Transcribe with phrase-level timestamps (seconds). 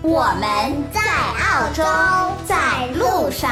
[0.00, 1.82] 我们在澳洲，
[2.46, 3.50] 在路上。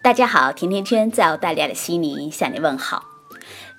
[0.00, 3.02] 大家好，甜甜圈在澳大利亚的悉尼向你问好。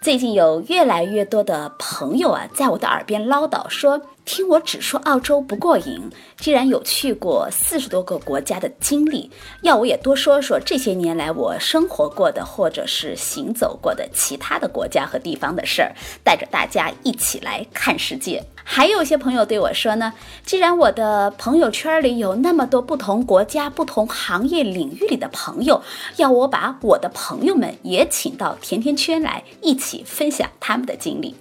[0.02, 4.02] 最近有越来越多的朋友啊，在我的耳边唠叨说。
[4.26, 9.30] 听我只说澳洲不过瘾，既然有去过四十多个国家的经历，
[9.62, 18.44] 要我也多说说这些年来我生活过的或者是行走过的其他的国家和地方的事儿，带着大家一起来看世界。
[18.64, 20.12] 还有一些朋友对我说呢，
[20.44, 25.84] 既然我的朋友圈里有那么多不同国家、不同行业领域里的朋友，
[26.18, 31.36] 要我把我的朋友们也请到甜甜圈来，一起分享他们的经历。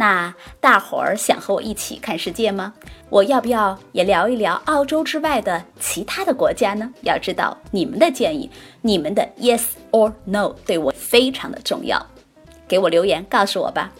[0.00, 2.72] 那大伙儿想和我一起看世界吗？
[3.10, 6.90] 我要不要也聊一聊澳洲之外的其他的国家呢？
[7.02, 12.00] 要知道你们的建议，你们的 yes or no 对我非常的重要，
[12.66, 13.92] 给我留言告诉我吧。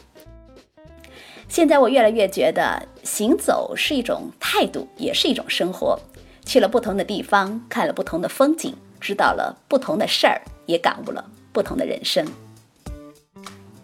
[1.49, 6.01] 现在我越来越觉得，行走是一种态度，也是一种生活。
[6.47, 12.27] 去了不同的地方，看了不同的风景，知道了不同的事儿，也感悟了不同的人生。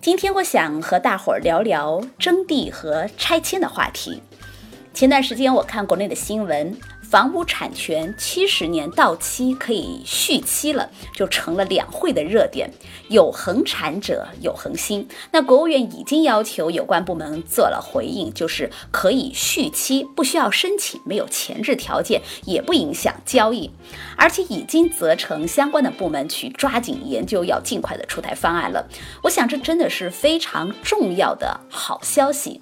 [0.07, 4.23] 今天我想和大伙儿聊聊征地和拆迁的话题。
[4.95, 6.79] 前段时间我看国内的新闻。
[7.09, 12.69] 房屋产权七十年到期可以续期了，就成了两会的热点。
[13.09, 23.71] 有恒产者有恒心，那国务院已经要求有关部门做了回应，就是可以续期，不需要申请，没有前置条件，也不影响交易，
[24.17, 28.85] 而且已经责成相关的部门去抓紧研究，要尽快的出台方案了。
[29.23, 32.61] 我想这真的是非常重要的好消息。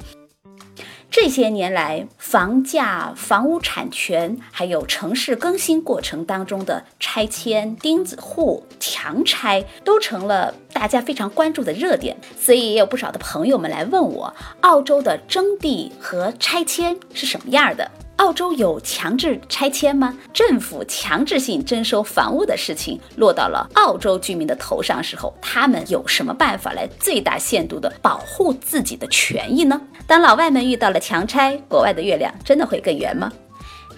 [1.10, 12.16] 这些年来，房价、房屋产权，还有城市更新过程当中的拆迁、钉子户、强拆，都成了大家非常关注的热点。
[12.36, 17.88] 所以，也有不少的朋友们来问我，澳洲的征地和拆迁是什么样的？
[18.16, 20.16] 澳洲有强制拆迁吗？
[20.32, 29.80] 政府强制性征收房屋的事情落到了澳洲居民的头上时候，他们有什么办法来最大限度地保护自己的权益呢？
[30.06, 33.32] 当老外们遇到了强拆，国外的月亮真的会更圆吗？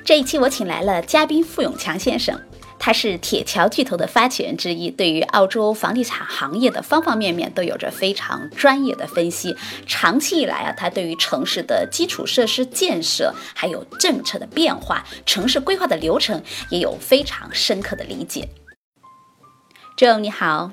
[0.05, 2.41] 这一期我请来了嘉宾傅永强先生。
[2.79, 9.57] 他是铁桥巨头的发起人之一，对于澳洲房地产行业的方方面面都有着非常专业的分析。
[9.87, 18.49] 长期以来啊，他对于城市的基础设施建设，还有政策的变化、城市规划的流程，也有非常深刻的理解。
[19.97, 20.71] 郑你好。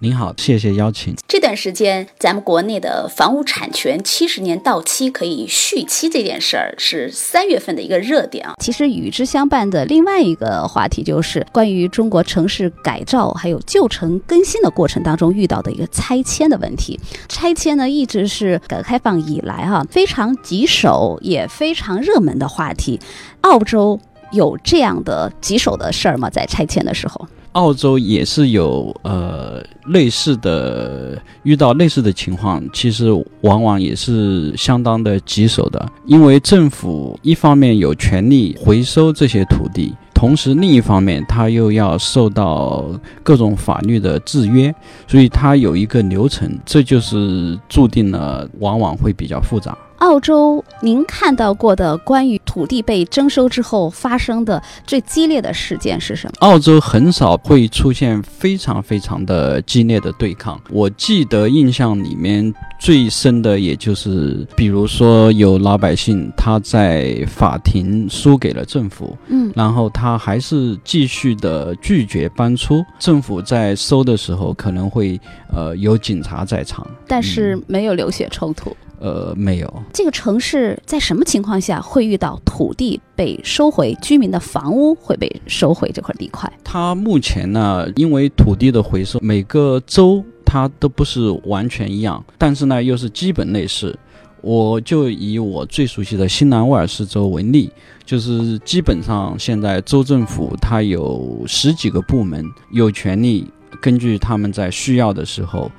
[0.00, 1.12] 您好，谢谢邀请。
[1.26, 8.54] 这段时间，咱们国内的房屋产权七十年到期可以续期这件事儿，是三月份的一个热点啊。
[8.62, 17.00] 其实与之相伴的另外一个话题，就是关于中国城市改造还有旧城更新的过程当中遇到的一个拆迁的问题。
[17.28, 23.00] 拆迁呢，一直是改革开放以来哈非常棘手也非常热门的话题。
[23.40, 23.98] 澳洲
[24.30, 26.30] 有这样的棘手的事儿吗？
[26.30, 27.26] 在拆迁的时候？
[27.52, 33.10] 澳洲也是有呃类似的遇到类似的情况，其实
[33.40, 42.84] 往往也是相当的棘手的，因为政府一方面有权利回收这些土地，同时另一方面他又要受到
[43.22, 44.74] 各种法律的制约，
[45.06, 49.76] 所以它有一个流程，这就是注定了往往会比较复杂。
[49.98, 56.32] 澳洲，您看到过的关于土地被征收之后发生的最激烈的事件是什么？
[56.40, 60.60] 澳洲很少会出现非常非常的激烈的对抗。
[60.70, 75.16] 我记得印象里面最深的，也就是比如说有老百姓他在法庭输给了政府，嗯，然后他还是继续的拒绝搬出，政府在收的时候可能会
[75.54, 78.76] 呃有警察在场，但是没有流血冲突。
[79.00, 79.82] 呃，没有。
[79.92, 86.52] 这个城市在什么情况下会遇到土地被收回，居民的房屋会被收回这块地块？
[86.64, 93.98] 它目前呢，因为土地的回收，每个州它都不是完全一样，但是呢，又是基本类似。
[94.40, 97.70] 我就以我最熟悉的新南威尔士州为例，
[98.04, 103.50] 就是基本上现在州政府它有十几个部门有权利。
[103.80, 105.70] 根据他们在需要的时候，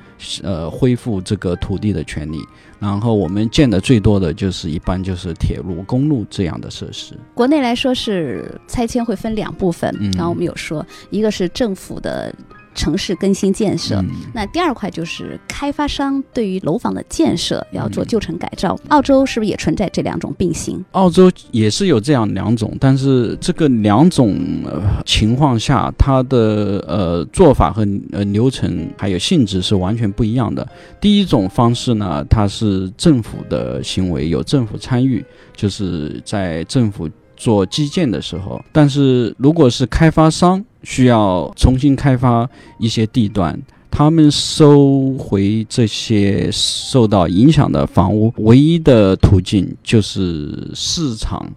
[0.44, 2.40] 呃，恢复这个土地的权利。
[2.80, 7.14] 然后我们建的最多的就是一般就是铁路、公路这样的设施。
[7.34, 12.34] 国内来说是拆迁会分两部分，嗯然后我们有说一个是政府的
[12.80, 18.80] 城市更新建设，嗯那第二块就是开发商对于楼房的建设要做嗯旧城改造。
[18.88, 20.84] 澳洲是不是也存在这两种并行？
[20.92, 30.66] 澳洲也是有这样两种，但是这个两种、呃、情况下，它的呃做法和呃流程还有性质是完全不一样的。
[31.02, 35.24] 第一种方式呢，它是政府的行为，有政府参与，
[35.54, 37.10] 就是在政府
[37.40, 38.62] 做基建的时候。
[38.72, 42.48] 但是如果是开发商需要重新开发
[42.78, 43.60] 一些地段，
[43.90, 51.52] 他们收回这些受到影响的房屋，唯一的途径就是市场。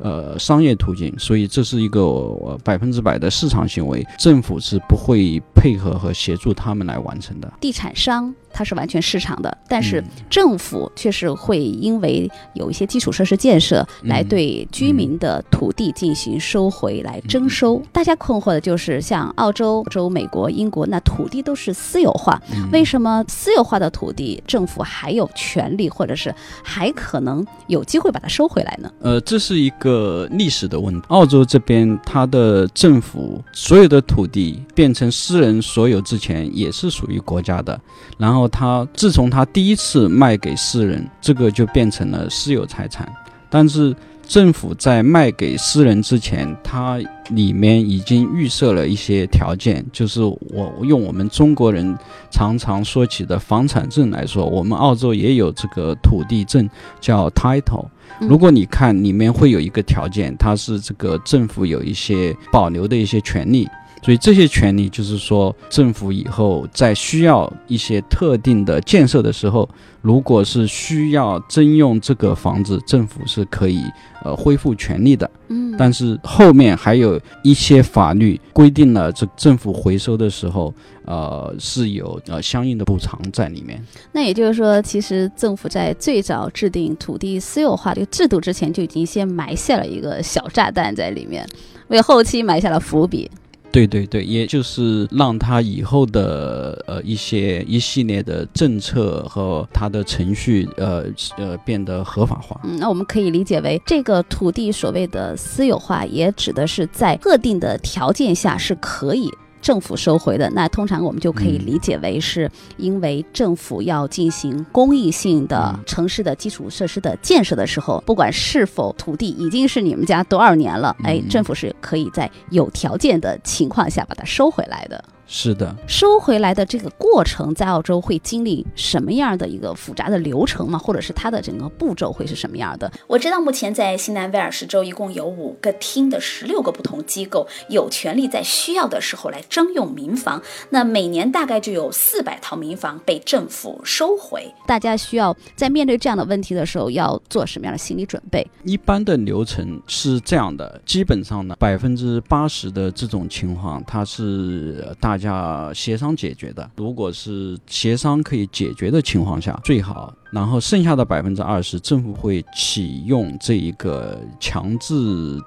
[0.00, 7.52] 呃，商业途径，所以这是一个百分之百的市场行为，政府是不会配合和协助他们来完成的。
[7.60, 17.80] 地产商它是完全市场的，但是嗯政府却是会因为有一些基础设施建设，嗯来对居民的土地进行收回来征收。
[17.92, 26.34] 大家困惑的就是，像澳洲、洲、美国、英国，那土地都是私有化，嗯为什么私有化的土地政府还有权利，或者是
[26.64, 28.90] 还可能有机会把它收回来呢？
[29.00, 31.06] 呃，这是一个历史的问题。
[31.10, 37.80] 澳洲这边，它的政府所有的土地变成私人所有之前，也是属于国家的。
[38.16, 43.10] 然后它自从他第一次卖给私人，这个就变成了私有财产。
[43.50, 43.94] 但是
[44.26, 46.98] 政府在卖给私人之前，它
[47.30, 51.96] 里面已经预设了一些条件，就是我用我们中国人
[52.30, 56.68] 常常说起的房产证来说，我们澳洲也有这个土地证，
[57.00, 57.86] 叫 title。
[58.20, 63.68] 嗯如果你看里面会有一个条件，它是这个政府有一些保留的一些权利，
[64.02, 69.68] 所以这些权利就是说，政府以后在需要一些特定的建设的时候，
[70.00, 73.82] 如果是需要征用这个房子，政府是可以
[74.24, 75.30] 呃恢复权利的。
[75.48, 80.74] 嗯但是后面还有一些法律规定了，这政府回收的时候，
[81.04, 83.80] 呃是有呃相应的补偿在里面。
[84.10, 91.46] 那也就是说，其实政府在最早制定土地私有化这个制度之前，就已经先埋下了一个小炸弹在里面，
[91.88, 93.30] 为后期埋下了伏笔。
[93.70, 101.04] 对对对，也就是让他以后的呃一些一系列的政策和他的程序呃
[101.36, 102.60] 呃变得合法化。
[102.64, 109.30] 嗯，那我们可以理解为，这个土地所谓的私有化，也指的是在特定的条件下是可以。
[109.68, 111.66] 政府收回的，那通常我们就可以嗯。
[111.66, 115.84] 理解为是因为政府要进行公益性的嗯。
[115.84, 121.28] 城市的基础设施的建设的时候，不管是否土地已经是你们家多少年了，哎，嗯。
[121.28, 125.04] 政府是可以在有条件的情况下把它收回来的。
[125.30, 130.78] 是的，收回来的这个过程，在澳洲会经历什么样的一个复杂的流程吗？
[130.78, 132.90] 或者是它的整个步骤会是什么样的？
[133.06, 144.50] 我知道目前在新南威尔士州一共有五个厅的十六个不同机构有权利在需要的时候来征用民房，那每年大概就有四百套民房被政府收回。
[144.66, 148.44] 大家需要在面对这样的问题的时候，要做什么样的心理准备？
[148.64, 156.70] 一般的流程是这样的，基本上呢，百分之八十的这种情况，它是呃大家协商解决的。
[156.76, 160.14] 如果是协商可以解决的情况下，最好。
[160.30, 164.94] 然后剩下的百分之二十，政府会启用这一个强制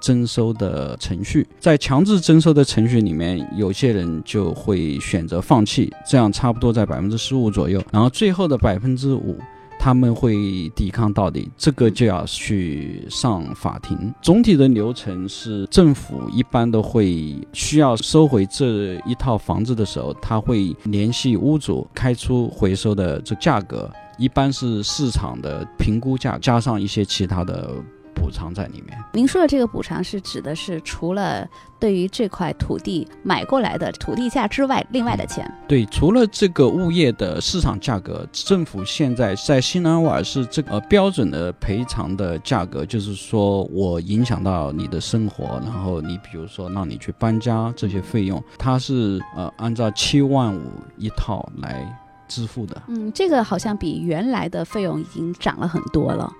[0.02, 1.46] 征收的程序。
[1.58, 7.82] 在强制征收的程序里面，有些人就会选择放弃，这样差不多在百分之十五左右。
[7.90, 9.38] 然后最后的百分之五。
[9.84, 14.14] 他们会抵抗到底，这个就要去上法庭。
[14.22, 27.74] 总体的流程是，政府一般都会需要收回这一套房子的时候，他会联系屋主开出回收的这价格，一般是市场的评估价，加上一些其他的
[28.14, 28.98] 补偿在里面。
[29.12, 31.46] 您说的这个补偿是指的是除了
[31.78, 35.50] 对于这块土地买过来的土地价之外，另外的钱。
[35.66, 52.80] 对，除了这个物业的市场价格，政府现在在新南威尔士这个、呃、标准的赔偿的价格，就是说我影响到你的生活，然后你比如说让你去搬家这些费用，它是呃按照七万五一套来支付的。
[52.86, 56.32] 嗯，这个好像比原来的费用已经涨了很多了。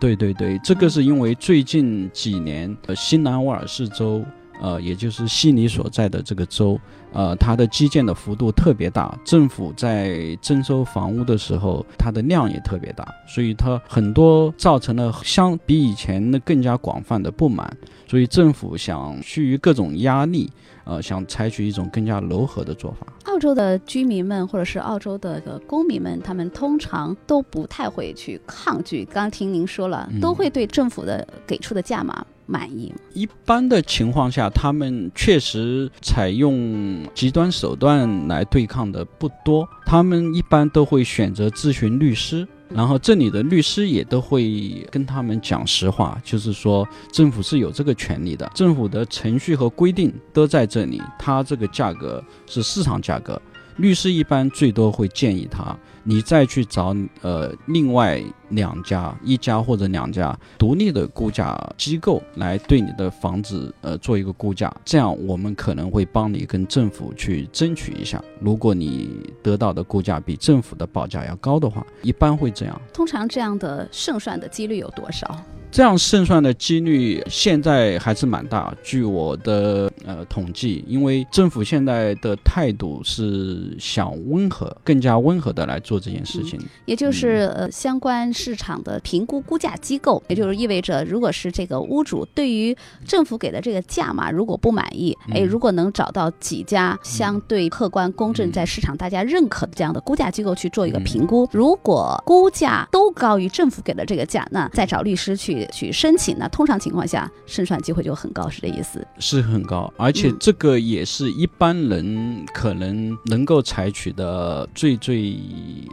[0.00, 4.24] 对对对，这个是因为最近几年，呃，新南威尔士州，
[4.60, 6.80] 呃，也就是悉尼所在的这个州，
[7.12, 17.70] 呃，它的基建的幅度特别大，政府在征收房屋的时候，它的量也特别大，所以它很多造成了相比以前的更加广泛的不满，
[18.08, 20.50] 所以政府想趋于各种压力，
[20.84, 23.06] 呃，想采取一种更加柔和的做法。
[23.24, 29.04] 澳洲的居民们或者是澳洲的公民们，他们通常都不太会去抗拒。
[29.04, 32.92] 刚刚听您说了，嗯都会对政府的给出的价码满意。
[33.12, 42.46] 一般的情况下，他们确实采用极端手段来对抗的不多，他们一般都会选择咨询律师。
[42.72, 53.40] 然后这里的律师也都会跟他们讲实话，就是说政府是有这个权利的，政府的程序和规定都在这里，它这个价格是市场价格。
[53.76, 68.22] 律师一般最多会建议他，你再去找呃另外两家、一家或者两家独立的估价机构来对你的房子呃做一个估价，这样我们可能会帮你跟政府去争取一下。
[68.40, 72.80] 如果你得到的估价比政府的报价要高的话，一般会这样。
[72.92, 75.36] 通常这样的胜算的几率有多少？
[75.70, 78.74] 这样胜算的几率现在还是蛮大。
[78.82, 86.60] 据我的呃统计，因为政府现在的态度是想温和，更加温和的来做这件事情。
[86.86, 109.06] 也就是呃，相关市场的评估估价机构，也就是意味着，如果是这个屋主对于政府给的这个价码如果不满意，哎，如果能找到几家相对客观公正，在市场大家认可的这样的估价机构去做一个评估，如果估价都高于政府给的这个价，那再找律师去去申请，那通常情况下胜算机会就很高，是这意思。
[109.18, 115.38] 是很高，而且嗯这个也是一般人可能能够采取的最最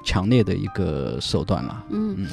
[0.04, 1.84] 强烈的一个手段了。
[1.90, 2.28] 嗯，嗯，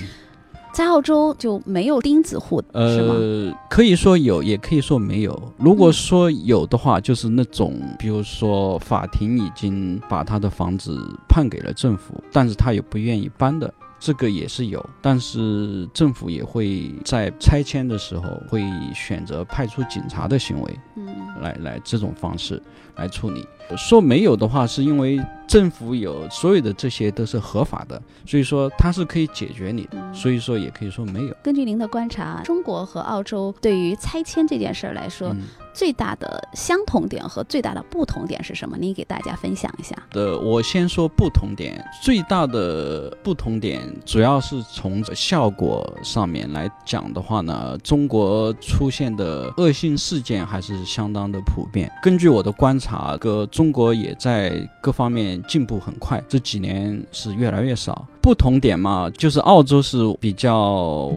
[0.72, 3.14] 在澳洲就没有钉子户，是吗？
[3.14, 5.52] 呃，可以说有，也可以说没有。
[5.58, 13.72] 如果说有的话，就是那种，比如说法庭已经把他的房子判给了政府，但是他也不愿意搬的。
[14.04, 18.62] 这个也是有，但是政府也会在拆迁的时候会
[18.94, 21.06] 选择派出警察的行为，嗯
[21.40, 22.62] 来来这种方式
[22.96, 23.48] 来处理。
[23.78, 25.18] 说没有的话，是因为
[25.48, 31.34] 政府有所有的这些都是合法的，所以说它是可以解决你的，嗯所以说也可以说没有。
[31.42, 35.40] 根据您的观察，中国和澳洲对于拆迁这件事儿来说，嗯
[35.74, 38.76] 最大的相同点和最大的不同点是什么？
[38.78, 39.94] 您给大家分享一下。
[40.10, 51.90] 的，我先说不同点，最大的不同点主要是从效果上面来讲的话呢，中国出现的恶性事件还是相当的普遍。
[52.02, 58.06] 根据我的观察，个中国也在各方面进步很快，这几年是越来越少。
[58.22, 61.12] 不同点嘛，就是澳洲是比较。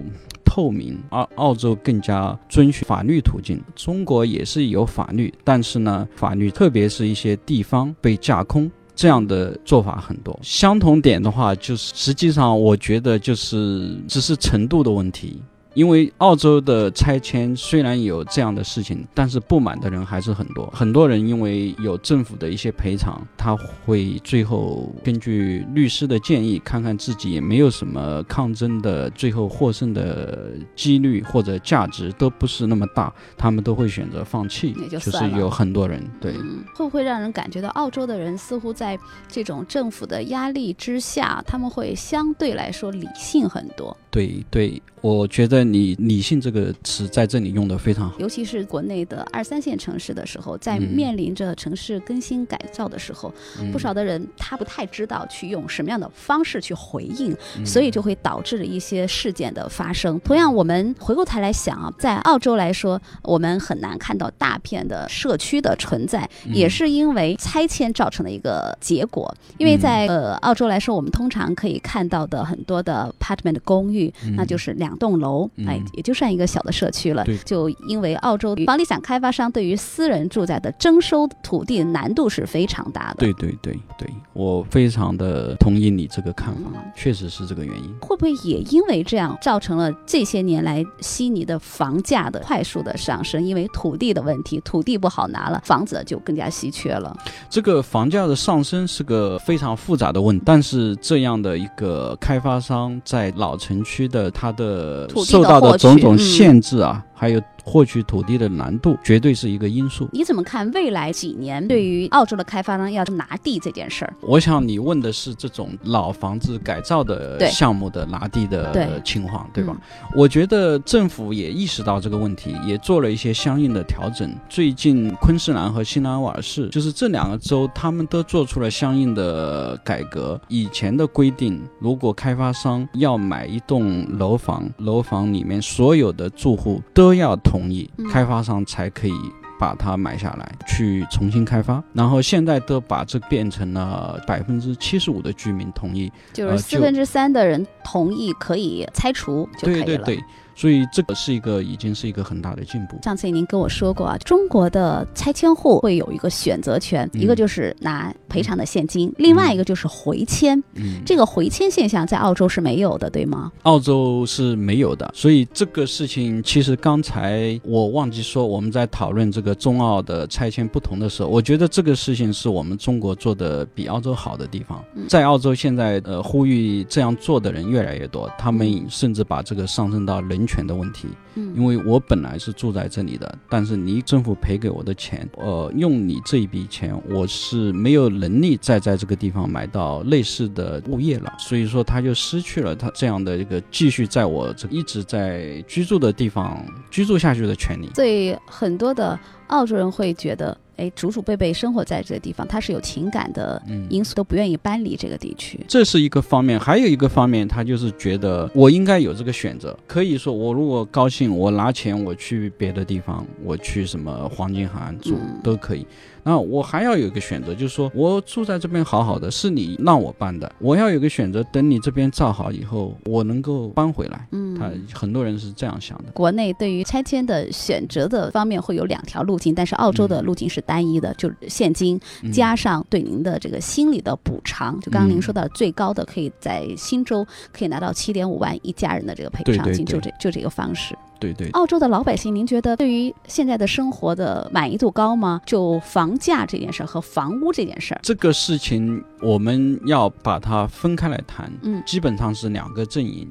[0.47, 3.61] 透明，而澳洲更加遵循法律途径。
[3.75, 8.71] 中国也是有法律，但是呢，法律特别是一些地方被架空。
[8.95, 10.39] 这样的做法很多。
[10.41, 15.39] 相同点的话，就是实际上我觉得就是只是程度的问题。
[15.77, 20.65] 因为澳洲的拆迁虽然有这样的事情，但是不满的人还是很多。
[20.73, 23.55] 很多人因为有政府的一些赔偿，他
[23.85, 34.73] 会最后根据律师的建议，看看自己也没有什么抗争的，最后获胜的几率或者价值都不是那么大，他们都会选择放弃。
[34.89, 36.33] 就就是有很多人对。
[36.39, 43.95] 嗯，会不会让人感觉到澳洲的人似乎在这种政府的压力之下，他们会相对来说理性很多？
[44.09, 48.19] 对对，我觉得你“理性”这个词在这里用的非常好。
[48.19, 60.19] 尤其是国内的二三线城市的时候，在嗯面临着城市更新改造的时候，嗯不少的人他不太知道去用什么样的方式去回应，嗯所以就会导致了一些事件的发生。
[60.21, 69.33] 同样，我们回过头来想啊，在澳洲来说，我们很难看到大片的社区的存在，嗯也是因为拆迁造成的一个结果。
[69.57, 77.25] 因为在呃澳洲来说，我们通常可以看到的很多的 apartment 公寓，那就是两栋楼，嗯哎，也就算一个小的社区了。
[77.45, 83.15] 就因为澳洲房地产开发商对于私人住宅的征收土地难度是非常大的。
[83.19, 87.93] 对对对对，我非常的同意你这个看法，嗯确实是这个原因。
[88.01, 93.43] 会不会也因为这样造成了这些年来悉尼的房价的快速的上升？
[93.43, 97.15] 因为土地的问题，土地不好拿了，房子就更加稀缺了。
[97.49, 106.17] 这个房价的上升是个非常复杂的问题，但是这样的一个开发商在老城区的他的土地的受到的种种嗯。
[106.17, 110.07] 限制啊，还有获取土地的难度，绝对是一个因素。
[110.13, 114.13] 你怎么看未来几年对于澳洲的开发商要拿地这件事儿？
[114.21, 119.75] 我想你问的是这种老房子改造的项目的拿地的情况，对吧？
[120.15, 124.33] 我觉得政府也意识到这个问题，也做了一些相应的调整。
[124.47, 130.39] 最近昆士兰和新南威尔士，就是这两个州，他们都做出了相应的改革。
[130.47, 139.13] 以前的规定，如果开发商要买一栋楼房，楼房里面所有的住户都要同意嗯，开发商才可以
[139.59, 149.85] 把它买下来，去重新开发，然后现在都把这变成了百分之七十五的居民同意，就是四分之三的人同意可以拆除就可以了。
[149.85, 150.23] 对对对。
[150.57, 152.97] 所以这个是一个已经是一个很大的进步。
[153.03, 160.57] 上次您跟我说过啊，中国的拆迁户会有一个选择权，一个就是拿赔偿的现金，另外一个就是回迁。
[160.73, 163.51] 嗯，这个回迁现象在澳洲是没有的，对吗？
[163.63, 165.11] 澳洲是没有的。
[165.13, 174.83] 所以这个事情其实刚才我忘记说，我们在讨论这个中澳的拆迁不同的时候，我觉得这个事情是我们中国做的比澳洲好的地方。
[175.07, 180.46] 在澳洲现在呃呼吁这样做的人越来越多，他们甚至把这个上升到人。
[180.47, 197.89] 权的问题，嗯，因为我本来是住在这里的，但是你政府赔给我的钱，呃，用你这一笔钱，我是没有能力再在这个地方买到类似的物业了，所以说他就失去了他这样的一个继续在我这一直在居住的地方居住下去的权利。
[197.95, 200.57] 所以很多的澳洲人会觉得。
[200.77, 205.59] 哎，祖祖辈辈生活在这个地方，他是有情感的因素，都不愿意搬离这个地区。
[205.67, 215.85] 这是一个方面，还有一个方面，他就是觉得我应该有这个选择，可以说我如果高兴，我拿钱我去别的地方，我去什么黄金海岸住都可以。
[216.27, 224.27] 那我还要有一个选择，就是说我住在这边好好的，是你让我搬的，我要有个选择，等你这边造好以后，我能够搬回来。
[224.33, 226.11] 嗯，他很多人是这样想的。
[226.11, 231.97] 国内对于拆迁的选择的方面会有两条路径，但是澳洲的路径是单一的，就是现金
[232.33, 234.77] 加上对您的这个心理的补偿。
[234.81, 240.93] 就刚刚您说到最高的，可以在新州可以拿到七点五万一家人的这个赔偿金，就这就这个方式。
[241.19, 245.41] 对对，澳洲的老百姓，您觉得对于现在的生活的满意度高吗？
[245.45, 251.51] 就房价这件事儿和房屋这件事儿，这个事情我们要把它分开来谈。
[251.61, 253.27] 嗯，基本上是两个阵营。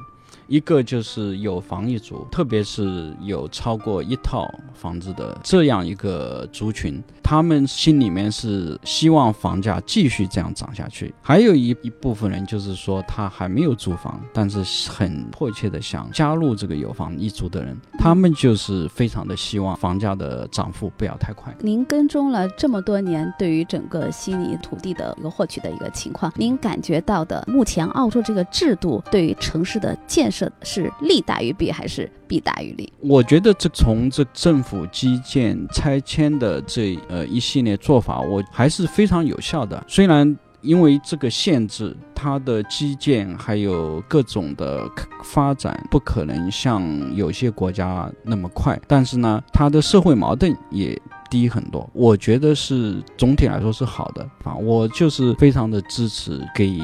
[0.48, 11.12] 一个就是有房一族，特别是有超过一套房子的这样一个族群，他们心里面是希望房价继续这样涨下去。
[11.20, 21.52] 还有一一部分人就是说他还没有租房，但是很迫切的想加入这个有房一族的人，他们就是非常的希望房价的涨幅不要太快。
[21.58, 30.35] 您跟踪了这么多年，对于整个悉尼土地的一个获取的一个情况，您感觉到的目前澳洲这个制度对于城市的建设。
[30.62, 32.92] 是利大于弊还是弊大于利？
[33.00, 39.82] 我觉得这从这政府基建拆迁的这呃一系列做法，我还是非常有效的。
[39.88, 44.88] 虽然因为这个限制，它的基建还有各种的
[45.22, 46.82] 发展不可能像
[47.14, 51.00] 有些国家那么快，但是呢，它的社会矛盾也。
[51.30, 56.78] 低很多，我觉得是总体来说是好的啊，我就是非常的支持给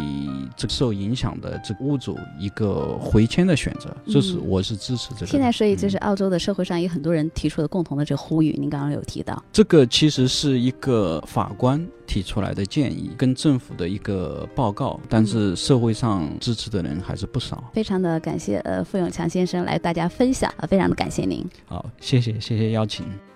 [0.57, 5.26] 这受影响的这个屋主一个回迁的选择，这是我是支持这个。
[5.26, 17.62] 现在所以就是澳洲的社会上有很多人提出的共同的这个呼吁，您刚刚有提到，这个其实是一个法官提出来的建议，跟政府的一个报告，但是社会上支持的人还是不少。
[17.72, 21.44] 非常的感谢呃傅永强先生来大家分享啊，非常的感谢您。
[21.66, 23.32] 好，谢谢谢谢邀请。